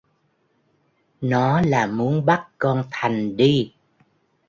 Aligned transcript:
Nó 1.21 1.61
là 1.61 1.85
muốn 1.87 2.25
bắt 2.25 2.47
con 2.57 2.83
Thành 2.91 3.37
đi 3.37 3.71